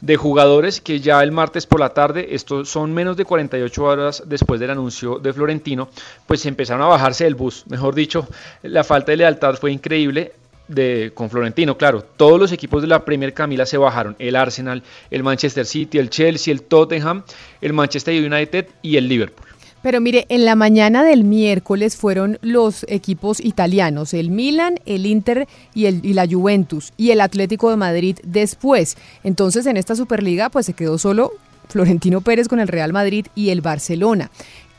de 0.01 0.15
jugadores 0.15 0.81
que 0.81 0.99
ya 0.99 1.21
el 1.21 1.31
martes 1.31 1.65
por 1.65 1.79
la 1.79 1.89
tarde, 1.89 2.35
esto 2.35 2.65
son 2.65 2.93
menos 2.93 3.17
de 3.17 3.25
48 3.25 3.83
horas 3.83 4.23
después 4.25 4.59
del 4.59 4.71
anuncio 4.71 5.19
de 5.19 5.33
Florentino, 5.33 5.89
pues 6.25 6.45
empezaron 6.45 6.83
a 6.83 6.87
bajarse 6.87 7.23
del 7.23 7.35
bus. 7.35 7.65
Mejor 7.67 7.93
dicho, 7.95 8.27
la 8.63 8.83
falta 8.83 9.11
de 9.11 9.17
lealtad 9.17 9.55
fue 9.55 9.71
increíble 9.71 10.33
de, 10.67 11.11
con 11.13 11.29
Florentino, 11.29 11.77
claro, 11.77 12.01
todos 12.01 12.39
los 12.39 12.51
equipos 12.51 12.81
de 12.81 12.87
la 12.87 13.05
Premier 13.05 13.33
Camila 13.33 13.65
se 13.65 13.77
bajaron, 13.77 14.15
el 14.19 14.35
Arsenal, 14.35 14.83
el 15.11 15.23
Manchester 15.23 15.65
City, 15.65 15.97
el 15.97 16.09
Chelsea, 16.09 16.51
el 16.51 16.63
Tottenham, 16.63 17.23
el 17.61 17.73
Manchester 17.73 18.13
United 18.21 18.67
y 18.81 18.97
el 18.97 19.07
Liverpool. 19.07 19.47
Pero 19.81 20.01
mire, 20.01 20.25
en 20.29 20.43
la 20.43 20.55
mañana 20.55 21.03
del 21.03 21.23
miércoles 21.23 21.95
fueron 21.95 22.39
los 22.41 22.85
equipos 22.89 23.39
italianos, 23.39 24.13
el 24.13 24.31
Milan, 24.31 24.79
el 24.85 25.05
Inter 25.05 25.47
y, 25.73 25.85
el, 25.85 26.03
y 26.03 26.13
la 26.13 26.27
Juventus 26.27 26.91
y 26.97 27.11
el 27.11 27.21
Atlético 27.21 27.69
de 27.69 27.77
Madrid 27.77 28.17
después. 28.23 28.97
Entonces 29.23 29.65
en 29.65 29.77
esta 29.77 29.95
Superliga 29.95 30.49
pues 30.49 30.65
se 30.65 30.73
quedó 30.73 30.97
solo 30.97 31.31
Florentino 31.69 32.21
Pérez 32.21 32.47
con 32.47 32.59
el 32.59 32.67
Real 32.67 32.91
Madrid 32.91 33.27
y 33.35 33.49
el 33.49 33.61
Barcelona 33.61 34.31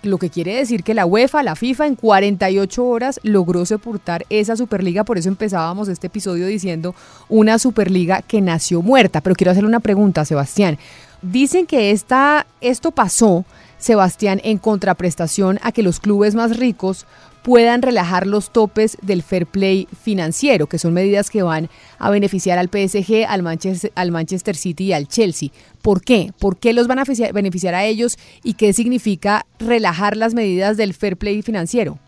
lo 0.09 0.19
que 0.19 0.31
quiere 0.31 0.57
decir 0.57 0.83
que 0.83 0.95
la 0.95 1.07
UEFA, 1.07 1.43
la 1.43 1.55
FIFA, 1.55 1.87
en 1.87 1.95
48 1.95 2.85
horas 2.85 3.21
logró 3.23 3.65
sepultar 3.67 4.27
esa 4.31 4.57
Superliga, 4.57 5.05
por 5.05 5.19
eso 5.19 5.29
empezábamos 5.29 5.89
este 5.89 6.09
episodio 6.09 6.47
diciendo 6.47 6.95
una 7.29 7.59
Superliga 7.59 8.23
que 8.23 8.41
nació 8.41 8.83
muerta. 8.83 9.21
Pero 9.21 9.37
quiero 9.37 9.53
hacerle 9.53 9.69
una 9.69 9.81
pregunta, 9.81 10.25
Sebastián. 10.25 10.79
Dicen 11.23 11.67
que 11.67 11.91
esta, 11.91 12.47
esto 12.61 12.91
pasó, 12.91 13.45
Sebastián, 13.79 14.41
en 14.45 14.59
contraprestación 14.59 15.59
a 15.63 15.73
que 15.73 15.83
los 15.83 16.01
clubes 16.01 16.35
más 16.35 16.57
ricos 16.57 17.07
puedan 17.49 17.81
relajar 17.81 18.27
los 18.27 18.53
topes 18.53 18.99
del 19.01 19.23
fair 19.23 19.47
play 19.47 19.89
financiero, 20.03 20.67
que 20.67 20.79
son 20.79 20.93
medidas 20.93 21.31
que 21.31 21.43
van 21.43 21.71
a 21.99 22.11
beneficiar 22.11 22.59
al 22.59 22.69
PSG, 22.69 23.25
al 23.27 23.43
Manchester, 23.43 23.91
al 23.95 24.11
Manchester 24.11 24.55
City 24.55 24.85
y 24.85 24.93
al 24.93 25.09
Chelsea. 25.09 25.49
¿Por 25.81 26.03
qué? 26.03 26.31
¿Por 26.39 26.59
qué 26.59 26.75
los 26.75 26.89
van 26.89 26.99
a 26.99 27.05
beneficiar 27.33 27.75
a 27.75 27.87
ellos 27.87 28.19
y 28.45 28.53
qué 28.53 28.75
significa 28.75 29.47
relajar 29.59 30.15
las 30.19 30.35
medidas 30.35 30.77
del 30.77 30.93
fair 30.93 31.17
play 31.17 31.41
financiero? 31.41 31.99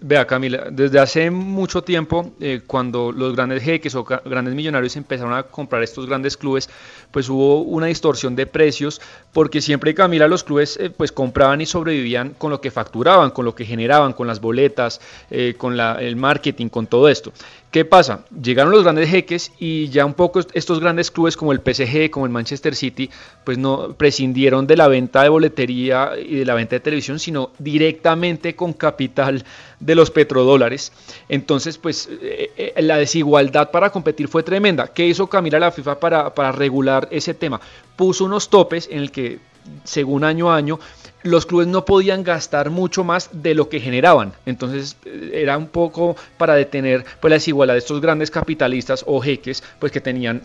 Vea 0.00 0.26
Camila, 0.26 0.68
desde 0.70 0.98
hace 0.98 1.30
mucho 1.30 1.82
tiempo, 1.82 2.32
eh, 2.40 2.62
cuando 2.66 3.12
los 3.12 3.36
grandes 3.36 3.62
jeques 3.62 3.94
o 3.94 4.04
grandes 4.04 4.54
millonarios 4.54 4.96
empezaron 4.96 5.34
a 5.34 5.42
comprar 5.42 5.82
estos 5.82 6.06
grandes 6.06 6.38
clubes, 6.38 6.70
pues 7.10 7.28
hubo 7.28 7.60
una 7.60 7.86
distorsión 7.86 8.34
de 8.36 8.46
precios, 8.46 9.02
porque 9.34 9.60
siempre 9.60 9.94
Camila 9.94 10.28
los 10.28 10.44
clubes 10.44 10.78
eh, 10.80 10.88
pues 10.88 11.12
compraban 11.12 11.60
y 11.60 11.66
sobrevivían 11.66 12.30
con 12.30 12.50
lo 12.50 12.60
que 12.62 12.70
facturaban, 12.70 13.30
con 13.30 13.44
lo 13.44 13.54
que 13.54 13.66
generaban, 13.66 14.14
con 14.14 14.26
las 14.26 14.40
boletas, 14.40 15.00
eh, 15.30 15.54
con 15.58 15.76
la, 15.76 15.96
el 16.00 16.16
marketing, 16.16 16.68
con 16.68 16.86
todo 16.86 17.10
esto. 17.10 17.32
¿Qué 17.76 17.84
pasa? 17.84 18.24
Llegaron 18.42 18.72
los 18.72 18.84
grandes 18.84 19.10
jeques 19.10 19.52
y 19.58 19.90
ya 19.90 20.06
un 20.06 20.14
poco 20.14 20.40
estos 20.54 20.80
grandes 20.80 21.10
clubes 21.10 21.36
como 21.36 21.52
el 21.52 21.60
PSG, 21.60 22.08
como 22.08 22.24
el 22.24 22.32
Manchester 22.32 22.74
City, 22.74 23.10
pues 23.44 23.58
no 23.58 23.92
prescindieron 23.92 24.66
de 24.66 24.78
la 24.78 24.88
venta 24.88 25.22
de 25.22 25.28
boletería 25.28 26.12
y 26.18 26.36
de 26.36 26.46
la 26.46 26.54
venta 26.54 26.76
de 26.76 26.80
televisión, 26.80 27.18
sino 27.18 27.50
directamente 27.58 28.56
con 28.56 28.72
capital 28.72 29.44
de 29.78 29.94
los 29.94 30.10
petrodólares. 30.10 30.90
Entonces, 31.28 31.76
pues 31.76 32.08
eh, 32.10 32.50
eh, 32.56 32.80
la 32.80 32.96
desigualdad 32.96 33.70
para 33.70 33.90
competir 33.90 34.28
fue 34.28 34.42
tremenda. 34.42 34.86
¿Qué 34.86 35.06
hizo 35.06 35.26
Camila 35.26 35.58
la 35.58 35.70
FIFA 35.70 36.00
para, 36.00 36.34
para 36.34 36.52
regular 36.52 37.08
ese 37.10 37.34
tema? 37.34 37.60
Puso 37.94 38.24
unos 38.24 38.48
topes 38.48 38.88
en 38.90 39.00
el 39.00 39.10
que 39.10 39.38
según 39.84 40.24
año 40.24 40.50
a 40.50 40.56
año, 40.56 40.78
los 41.26 41.46
clubes 41.46 41.66
no 41.66 41.84
podían 41.84 42.22
gastar 42.22 42.70
mucho 42.70 43.04
más 43.04 43.30
de 43.32 43.54
lo 43.54 43.68
que 43.68 43.80
generaban. 43.80 44.32
Entonces 44.46 44.96
eh, 45.04 45.30
era 45.34 45.56
un 45.56 45.68
poco 45.68 46.16
para 46.38 46.54
detener 46.54 47.04
pues, 47.20 47.30
la 47.30 47.36
desigualdad 47.36 47.74
de 47.74 47.78
estos 47.78 48.00
grandes 48.00 48.30
capitalistas 48.30 49.04
o 49.06 49.20
jeques, 49.20 49.62
pues 49.78 49.92
que 49.92 50.00
tenían 50.00 50.42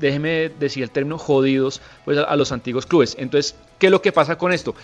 déjeme 0.00 0.50
decir 0.60 0.82
el 0.82 0.90
término 0.90 1.18
jodidos 1.18 1.80
pues, 2.04 2.18
a, 2.18 2.36
los 2.36 2.52
antiguos 2.52 2.86
clubes. 2.86 3.16
Entonces, 3.18 3.56
¿qué 3.78 3.86
es 3.86 3.92
lo 3.92 4.02
que 4.02 4.12
pasa 4.12 4.38
con 4.38 4.52
esto? 4.52 4.74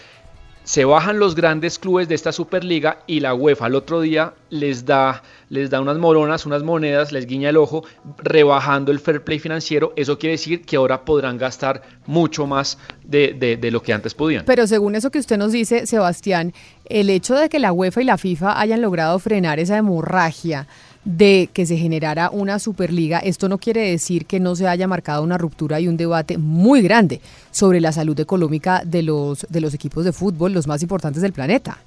Se 0.64 0.86
bajan 0.86 1.18
los 1.18 1.34
grandes 1.34 1.78
clubes 1.78 2.08
de 2.08 2.14
esta 2.14 2.32
Superliga 2.32 2.98
y 3.06 3.20
la 3.20 3.34
UEFA 3.34 3.66
al 3.66 3.74
otro 3.74 4.00
día 4.00 4.32
les 4.48 4.86
da, 4.86 5.22
les 5.50 5.68
da 5.68 5.80
unas 5.80 5.98
moronas, 5.98 6.46
unas 6.46 6.62
monedas, 6.62 7.12
les 7.12 7.26
guiña 7.26 7.50
el 7.50 7.58
ojo, 7.58 7.84
rebajando 8.16 8.90
el 8.90 8.98
fair 8.98 9.22
play 9.22 9.38
financiero. 9.38 9.92
Eso 9.94 10.18
quiere 10.18 10.32
decir 10.32 10.62
que 10.62 10.76
ahora 10.76 11.04
podrán 11.04 11.36
gastar 11.36 11.82
mucho 12.06 12.46
más 12.46 12.78
de, 13.04 13.34
de 13.60 13.70
lo 13.70 13.82
que 13.82 13.92
antes 13.92 14.14
podían. 14.14 14.44
Pero 14.46 14.66
según 14.66 14.94
eso 14.94 15.10
que 15.10 15.18
usted 15.18 15.36
nos 15.36 15.52
dice, 15.52 15.86
Sebastián, 15.86 16.54
el 16.86 17.10
hecho 17.10 17.34
de 17.34 17.48
que 17.50 17.58
la 17.58 17.72
UEFA 17.72 18.02
y 18.02 18.04
la 18.06 18.16
FIFA 18.16 18.58
hayan 18.58 18.80
logrado 18.80 19.18
frenar 19.18 19.58
esa 19.58 19.76
hemorragia, 19.76 20.66
de 21.04 21.50
que 21.52 21.66
se 21.66 21.76
generara 21.76 22.30
una 22.30 22.58
Superliga, 22.58 23.18
esto 23.18 23.48
no 23.48 23.58
quiere 23.58 23.90
decir 23.90 24.26
que 24.26 24.40
no 24.40 24.56
se 24.56 24.66
haya 24.66 24.86
marcado 24.86 25.22
una 25.22 25.38
ruptura 25.38 25.80
y 25.80 25.88
un 25.88 25.96
debate 25.96 26.38
muy 26.38 26.82
grande 26.82 27.20
sobre 27.50 27.80
la 27.80 27.92
salud 27.92 28.18
económica 28.18 28.82
de 28.84 29.02
los, 29.02 29.46
de 29.48 29.60
los 29.60 29.74
equipos 29.74 30.04
de 30.04 30.12
fútbol, 30.12 30.52
los 30.52 30.66
más 30.66 30.82
importantes 30.82 31.22
del 31.22 31.32
planeta. 31.32 31.78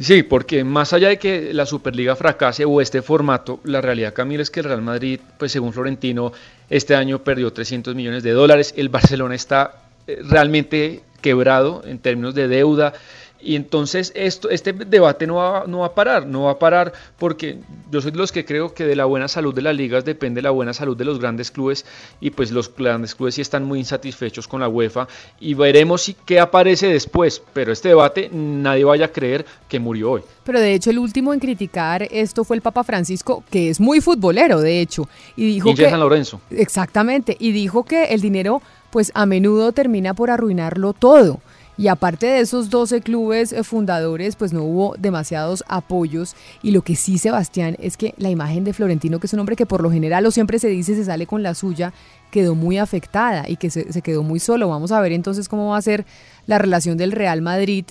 Sí, 0.00 0.22
porque 0.22 0.62
más 0.62 0.92
allá 0.92 1.08
de 1.08 1.18
que 1.18 1.52
la 1.52 1.66
Superliga 1.66 2.14
fracase 2.14 2.64
o 2.64 2.80
este 2.80 3.02
formato, 3.02 3.58
la 3.64 3.80
realidad, 3.80 4.14
Camila, 4.14 4.42
es 4.42 4.50
que 4.50 4.60
el 4.60 4.66
Real 4.66 4.80
Madrid, 4.80 5.18
pues 5.38 5.50
según 5.50 5.72
Florentino, 5.72 6.32
este 6.70 6.94
año 6.94 7.24
perdió 7.24 7.52
300 7.52 7.96
millones 7.96 8.22
de 8.22 8.30
dólares, 8.30 8.72
el 8.76 8.90
Barcelona 8.90 9.34
está 9.34 9.82
eh, 10.06 10.20
realmente 10.22 11.02
quebrado 11.20 11.82
en 11.84 11.98
términos 11.98 12.36
de 12.36 12.46
deuda, 12.46 12.92
y 13.40 13.56
entonces 13.56 14.12
esto, 14.14 14.50
este 14.50 14.72
debate 14.72 15.26
no 15.26 15.36
va, 15.36 15.64
no 15.66 15.80
va 15.80 15.86
a 15.86 15.94
parar, 15.94 16.26
no 16.26 16.44
va 16.44 16.52
a 16.52 16.58
parar 16.58 16.92
porque 17.18 17.58
yo 17.90 18.00
soy 18.00 18.10
de 18.10 18.18
los 18.18 18.32
que 18.32 18.44
creo 18.44 18.74
que 18.74 18.84
de 18.84 18.96
la 18.96 19.04
buena 19.04 19.28
salud 19.28 19.54
de 19.54 19.62
las 19.62 19.76
ligas 19.76 20.04
depende 20.04 20.42
la 20.42 20.50
buena 20.50 20.72
salud 20.72 20.96
de 20.96 21.04
los 21.04 21.20
grandes 21.20 21.50
clubes 21.50 21.84
y 22.20 22.30
pues 22.30 22.50
los 22.50 22.74
grandes 22.74 23.14
clubes 23.14 23.36
sí 23.36 23.40
están 23.40 23.64
muy 23.64 23.78
insatisfechos 23.78 24.48
con 24.48 24.60
la 24.60 24.68
UEFA 24.68 25.06
y 25.38 25.54
veremos 25.54 26.02
si, 26.02 26.14
qué 26.14 26.40
aparece 26.40 26.88
después, 26.88 27.40
pero 27.52 27.72
este 27.72 27.88
debate 27.88 28.28
nadie 28.32 28.84
vaya 28.84 29.06
a 29.06 29.12
creer 29.12 29.46
que 29.68 29.78
murió 29.78 30.12
hoy. 30.12 30.22
Pero 30.44 30.60
de 30.60 30.74
hecho 30.74 30.90
el 30.90 30.98
último 30.98 31.32
en 31.32 31.40
criticar 31.40 32.08
esto 32.10 32.44
fue 32.44 32.56
el 32.56 32.62
Papa 32.62 32.82
Francisco, 32.82 33.44
que 33.50 33.70
es 33.70 33.78
muy 33.78 34.00
futbolero 34.00 34.60
de 34.60 34.80
hecho, 34.80 35.08
y 35.36 35.46
dijo 35.46 35.74
que... 35.74 35.88
San 35.88 36.00
Lorenzo. 36.00 36.40
Exactamente, 36.50 37.36
y 37.38 37.52
dijo 37.52 37.84
que 37.84 38.06
el 38.06 38.20
dinero 38.20 38.62
pues 38.90 39.12
a 39.14 39.26
menudo 39.26 39.72
termina 39.72 40.14
por 40.14 40.30
arruinarlo 40.30 40.92
todo 40.92 41.40
y 41.78 41.86
aparte 41.86 42.26
de 42.26 42.40
esos 42.40 42.70
12 42.70 43.02
clubes 43.02 43.52
eh, 43.52 43.62
fundadores, 43.62 44.34
pues 44.34 44.52
no 44.52 44.64
hubo 44.64 44.96
demasiados 44.98 45.62
apoyos. 45.68 46.34
Y 46.60 46.72
lo 46.72 46.82
que 46.82 46.96
sí, 46.96 47.18
Sebastián, 47.18 47.76
es 47.78 47.96
que 47.96 48.14
la 48.18 48.30
imagen 48.30 48.64
de 48.64 48.72
Florentino, 48.72 49.20
que 49.20 49.28
es 49.28 49.32
un 49.32 49.38
hombre 49.38 49.54
que 49.54 49.64
por 49.64 49.80
lo 49.80 49.90
general 49.90 50.26
o 50.26 50.32
siempre 50.32 50.58
se 50.58 50.66
dice 50.68 50.96
se 50.96 51.04
sale 51.04 51.28
con 51.28 51.44
la 51.44 51.54
suya, 51.54 51.92
quedó 52.32 52.56
muy 52.56 52.78
afectada 52.78 53.48
y 53.48 53.56
que 53.56 53.70
se, 53.70 53.92
se 53.92 54.02
quedó 54.02 54.24
muy 54.24 54.40
solo. 54.40 54.68
Vamos 54.68 54.90
a 54.90 55.00
ver 55.00 55.12
entonces 55.12 55.48
cómo 55.48 55.68
va 55.68 55.76
a 55.76 55.82
ser 55.82 56.04
la 56.46 56.58
relación 56.58 56.98
del 56.98 57.12
Real 57.12 57.42
Madrid 57.42 57.84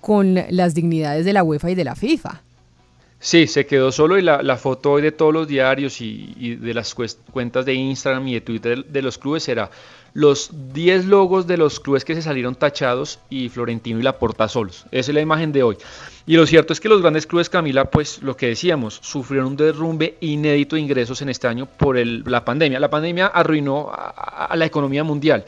con 0.00 0.38
las 0.48 0.74
dignidades 0.74 1.26
de 1.26 1.34
la 1.34 1.44
UEFA 1.44 1.70
y 1.70 1.74
de 1.74 1.84
la 1.84 1.94
FIFA. 1.94 2.42
Sí, 3.24 3.46
se 3.46 3.64
quedó 3.64 3.90
solo 3.90 4.18
y 4.18 4.22
la, 4.22 4.56
foto 4.58 4.92
hoy 4.92 5.00
de 5.00 5.10
todos 5.10 5.32
los 5.32 5.48
diarios 5.48 6.02
y, 6.02 6.56
de 6.56 6.74
las 6.74 6.94
cuentas 6.94 7.64
de 7.64 7.72
Instagram 7.72 8.28
y 8.28 8.34
de 8.34 8.42
Twitter 8.42 8.84
de 8.84 9.00
los 9.00 9.16
clubes 9.16 9.48
era 9.48 9.70
los 10.12 10.50
10 10.74 11.06
logos 11.06 11.46
de 11.46 11.56
los 11.56 11.80
clubes 11.80 12.04
que 12.04 12.14
se 12.14 12.20
salieron 12.20 12.54
tachados 12.54 13.20
y 13.30 13.48
Florentino 13.48 13.98
y 13.98 14.02
Laporta 14.02 14.46
solos. 14.46 14.84
Esa 14.90 15.10
es 15.10 15.14
la 15.14 15.22
imagen 15.22 15.52
de 15.52 15.62
hoy. 15.62 15.78
Y 16.26 16.36
lo 16.36 16.46
cierto 16.46 16.74
es 16.74 16.80
que 16.80 16.90
los 16.90 17.00
grandes 17.00 17.26
clubes, 17.26 17.48
Camila, 17.48 17.86
pues 17.86 18.20
lo 18.20 18.36
que 18.36 18.48
decíamos, 18.48 19.00
sufrieron 19.02 19.52
un 19.52 19.56
derrumbe 19.56 20.18
inédito 20.20 20.76
de 20.76 20.82
ingresos 20.82 21.22
en 21.22 21.30
este 21.30 21.48
año 21.48 21.64
por 21.64 21.96
la 21.96 22.44
pandemia. 22.44 22.78
La 22.78 22.90
pandemia 22.90 23.28
arruinó 23.28 23.90
a 23.90 24.54
la 24.54 24.66
economía 24.66 25.02
mundial. 25.02 25.46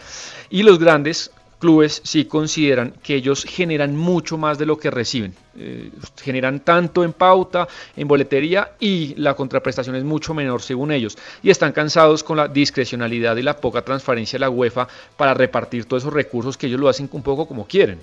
Y 0.49 0.62
los 0.62 0.78
grandes 0.78 1.30
clubes 1.58 2.00
sí 2.04 2.26
consideran 2.26 2.94
que 3.02 3.14
ellos 3.14 3.44
generan 3.44 3.96
mucho 3.96 4.36
más 4.38 4.58
de 4.58 4.66
lo 4.66 4.78
que 4.78 4.90
reciben. 4.90 5.34
Eh, 5.58 5.90
generan 6.22 6.60
tanto 6.60 7.02
en 7.02 7.12
pauta, 7.12 7.66
en 7.96 8.06
boletería 8.06 8.72
y 8.78 9.14
la 9.14 9.34
contraprestación 9.34 9.96
es 9.96 10.04
mucho 10.04 10.34
menor 10.34 10.62
según 10.62 10.92
ellos. 10.92 11.16
Y 11.42 11.50
están 11.50 11.72
cansados 11.72 12.22
con 12.22 12.36
la 12.36 12.48
discrecionalidad 12.48 13.36
y 13.36 13.42
la 13.42 13.56
poca 13.56 13.82
transparencia 13.82 14.36
de 14.36 14.40
la 14.40 14.50
UEFA 14.50 14.88
para 15.16 15.34
repartir 15.34 15.86
todos 15.86 16.02
esos 16.02 16.12
recursos 16.12 16.56
que 16.56 16.66
ellos 16.66 16.80
lo 16.80 16.88
hacen 16.88 17.08
un 17.10 17.22
poco 17.22 17.46
como 17.46 17.66
quieren. 17.66 17.98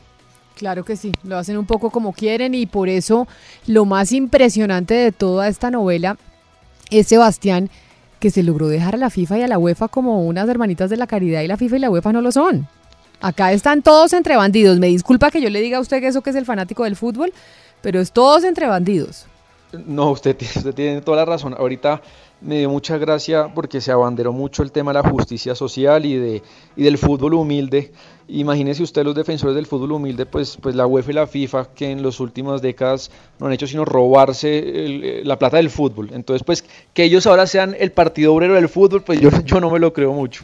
Claro 0.55 0.83
que 0.83 0.95
sí, 0.95 1.11
lo 1.23 1.37
hacen 1.37 1.57
un 1.57 1.65
poco 1.65 1.89
como 1.89 2.13
quieren 2.13 2.53
y 2.53 2.65
por 2.65 2.87
eso 2.87 3.27
lo 3.65 3.85
más 3.85 4.11
impresionante 4.11 4.93
de 4.93 5.11
toda 5.11 5.47
esta 5.47 5.71
novela 5.71 6.17
es 6.91 7.07
Sebastián 7.07 7.69
que 8.19 8.29
se 8.29 8.43
logró 8.43 8.67
dejar 8.67 8.95
a 8.95 8.97
la 8.97 9.09
FIFA 9.09 9.39
y 9.39 9.41
a 9.41 9.47
la 9.47 9.57
UEFA 9.57 9.87
como 9.87 10.23
unas 10.23 10.47
hermanitas 10.47 10.89
de 10.89 10.97
la 10.97 11.07
caridad 11.07 11.41
y 11.41 11.47
la 11.47 11.57
FIFA 11.57 11.75
y 11.75 11.79
la 11.79 11.89
UEFA 11.89 12.13
no 12.13 12.21
lo 12.21 12.31
son. 12.31 12.67
Acá 13.23 13.53
están 13.53 13.81
todos 13.81 14.11
entre 14.11 14.35
bandidos. 14.35 14.79
Me 14.79 14.87
disculpa 14.87 15.31
que 15.31 15.39
yo 15.39 15.49
le 15.49 15.61
diga 15.61 15.77
a 15.77 15.79
usted 15.79 16.01
que 16.01 16.07
eso 16.07 16.21
que 16.21 16.31
es 16.31 16.35
el 16.35 16.43
fanático 16.43 16.83
del 16.83 16.97
fútbol, 16.97 17.31
pero 17.81 18.01
es 18.01 18.11
todos 18.11 18.43
entre 18.43 18.67
bandidos. 18.67 19.27
No, 19.87 20.11
usted, 20.11 20.35
tiene 20.75 20.99
toda 20.99 21.15
la 21.15 21.25
razón. 21.25 21.55
Ahorita 21.57 22.01
me 22.41 22.59
dio 22.59 22.69
mucha 22.69 22.97
gracia 22.97 23.49
porque 23.55 23.79
se 23.79 23.93
abanderó 23.93 24.33
mucho 24.33 24.61
el 24.61 24.73
tema 24.73 24.91
de 24.91 25.01
la 25.01 25.09
justicia 25.09 25.55
social 25.55 26.05
y, 26.05 26.17
de, 26.17 26.43
y 26.75 26.83
del 26.83 26.97
fútbol 26.97 27.35
humilde. 27.35 27.93
Imagínese 28.27 28.83
usted 28.83 29.05
los 29.05 29.15
defensores 29.15 29.55
del 29.55 29.67
fútbol 29.67 29.93
humilde, 29.93 30.25
pues, 30.25 30.57
pues 30.61 30.75
la 30.75 30.85
UEFA 30.85 31.11
y 31.11 31.13
la 31.13 31.25
FIFA, 31.25 31.69
que 31.73 31.91
en 31.91 32.03
las 32.03 32.19
últimas 32.19 32.61
décadas 32.61 33.09
no 33.39 33.47
han 33.47 33.53
hecho 33.53 33.67
sino 33.67 33.85
robarse 33.85 35.21
la 35.23 35.39
plata 35.39 35.55
del 35.55 35.69
fútbol. 35.69 36.09
Entonces, 36.11 36.43
pues 36.43 36.65
que 36.93 37.05
ellos 37.05 37.25
ahora 37.25 37.47
sean 37.47 37.73
el 37.79 37.93
partido 37.93 38.33
obrero 38.33 38.55
del 38.55 38.67
fútbol, 38.67 39.01
pues 39.01 39.21
yo, 39.21 39.29
yo 39.45 39.61
no 39.61 39.69
me 39.69 39.79
lo 39.79 39.93
creo 39.93 40.11
mucho. 40.11 40.43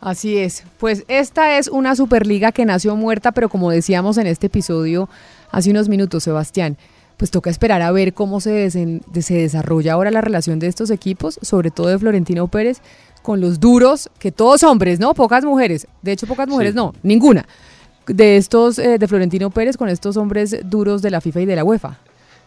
Así 0.00 0.38
es. 0.38 0.64
Pues 0.78 1.04
esta 1.08 1.58
es 1.58 1.68
una 1.68 1.94
Superliga 1.94 2.52
que 2.52 2.64
nació 2.64 2.96
muerta, 2.96 3.32
pero 3.32 3.48
como 3.48 3.70
decíamos 3.70 4.16
en 4.18 4.26
este 4.26 4.46
episodio 4.46 5.08
hace 5.50 5.70
unos 5.70 5.88
minutos, 5.88 6.24
Sebastián, 6.24 6.78
pues 7.16 7.30
toca 7.30 7.50
esperar 7.50 7.82
a 7.82 7.92
ver 7.92 8.14
cómo 8.14 8.40
se, 8.40 8.70
se 8.70 9.34
desarrolla 9.34 9.92
ahora 9.92 10.10
la 10.10 10.22
relación 10.22 10.58
de 10.58 10.68
estos 10.68 10.90
equipos, 10.90 11.38
sobre 11.42 11.70
todo 11.70 11.88
de 11.88 11.98
Florentino 11.98 12.48
Pérez, 12.48 12.80
con 13.22 13.42
los 13.42 13.60
duros, 13.60 14.08
que 14.18 14.32
todos 14.32 14.62
hombres, 14.62 14.98
¿no? 15.00 15.12
Pocas 15.12 15.44
mujeres. 15.44 15.86
De 16.00 16.12
hecho, 16.12 16.26
pocas 16.26 16.48
mujeres 16.48 16.74
no, 16.74 16.94
ninguna. 17.02 17.46
De 18.06 18.38
estos, 18.38 18.78
eh, 18.78 18.96
de 18.98 19.06
Florentino 19.06 19.50
Pérez 19.50 19.76
con 19.76 19.90
estos 19.90 20.16
hombres 20.16 20.56
duros 20.64 21.02
de 21.02 21.10
la 21.10 21.20
FIFA 21.20 21.42
y 21.42 21.46
de 21.46 21.56
la 21.56 21.64
UEFA. 21.64 21.98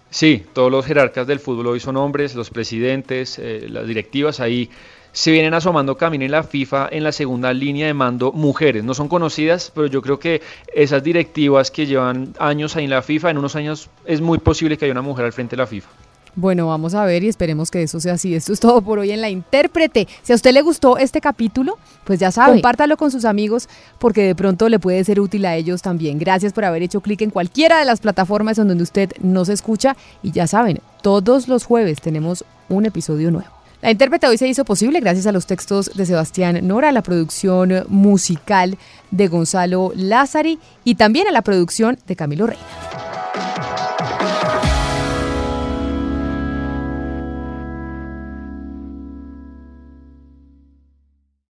Sí, 0.10 0.43
todos 0.53 0.72
los 0.72 0.86
jerarcas 0.86 1.27
del 1.27 1.39
fútbol 1.39 1.67
hoy 1.67 1.79
son 1.79 1.98
hombres, 1.98 2.33
los 2.33 2.50
presidentes, 2.50 3.38
eh, 3.39 3.67
las 3.69 3.88
directivas 3.88 4.39
ahí 4.39 4.69
se 5.13 5.32
vienen 5.32 5.53
asomando 5.53 5.96
camino 5.96 6.25
en 6.25 6.32
la 6.32 6.43
FIFA 6.43 6.89
en 6.91 7.03
la 7.03 7.12
segunda 7.12 7.53
línea 7.53 7.88
de 7.88 7.93
mando 7.93 8.32
mujeres. 8.34 8.84
No 8.84 8.93
son 8.93 9.08
conocidas, 9.08 9.72
pero 9.74 9.88
yo 9.88 10.01
creo 10.01 10.20
que 10.20 10.41
esas 10.74 11.03
directivas 11.03 11.72
que 11.72 11.86
llevan 11.86 12.34
años 12.39 12.75
ahí 12.75 12.86
en 12.86 12.89
la 12.89 13.01
FIFA, 13.01 13.29
en 13.29 13.38
unos 13.38 13.55
años 13.55 13.89
es 14.05 14.20
muy 14.20 14.39
posible 14.39 14.77
que 14.77 14.86
haya 14.86 14.91
una 14.91 15.03
mujer 15.03 15.25
al 15.25 15.32
frente 15.32 15.55
de 15.55 15.62
la 15.62 15.67
FIFA. 15.67 15.88
Bueno, 16.36 16.65
vamos 16.65 16.96
a 16.96 17.05
ver 17.05 17.24
y 17.24 17.27
esperemos 17.27 17.70
que 17.70 17.84
eso 17.84 18.00
sea 18.00 18.13
así. 18.13 18.34
Esto 18.34 18.53
es 18.53 18.60
todo 18.60 18.82
por 18.82 18.98
hoy 18.98 19.12
en 19.12 19.22
La 19.22 19.29
Intérprete. 19.29 20.08
Si 20.24 20.32
a 20.32 20.36
usted 20.36 20.51
le 20.51 20.63
gustó 20.63 20.98
este 20.98 21.22
capítulo, 21.22 21.77
pues 22.05 22.20
ya 22.20 22.32
sabe, 22.32 22.53
compártalo 22.53 22.98
con 22.98 23.12
sus 23.12 23.24
amigos 23.24 23.70
porque 24.00 24.24
de 24.24 24.34
pronto 24.34 24.67
le 24.67 24.79
puede 24.79 25.03
ser 25.03 25.20
útil 25.20 25.46
a 25.46 25.55
ellos 25.55 25.84
también. 25.84 26.17
Gracias 26.17 26.51
por 26.51 26.65
haber 26.65 26.82
hecho 26.82 27.01
clic 27.01 27.22
en 27.22 27.29
cualquiera 27.29 27.77
de 27.77 27.86
las 27.86 28.00
plataformas 28.00 28.58
en 28.58 28.67
donde 28.67 28.84
usted 28.84 29.12
nos 29.22 29.48
escucha 29.48 29.96
y 30.24 30.32
ya 30.32 30.48
saben, 30.48 30.79
todos 31.03 31.48
los 31.48 31.65
jueves 31.65 32.01
tenemos 32.01 32.43
un 32.67 32.88
episodio 32.88 33.29
nuevo. 33.29 33.52
La 33.84 33.92
intérprete 33.92 34.28
hoy 34.28 34.38
se 34.38 34.48
hizo 34.48 34.63
posible 34.63 35.02
gracias 35.02 35.28
a 35.28 35.34
los 35.34 35.46
textos 35.46 35.92
de 35.94 36.06
Sebastián 36.06 36.66
Nora, 36.66 36.94
la 36.94 37.04
producción 37.04 37.84
musical 37.90 38.78
de 39.12 39.28
Gonzalo 39.28 39.92
Lázari 39.94 40.58
y 40.86 40.96
también 40.96 41.28
a 41.28 41.32
la 41.32 41.42
producción 41.42 42.00
de 42.08 42.16
Camilo 42.16 42.48
Reina. 42.48 42.63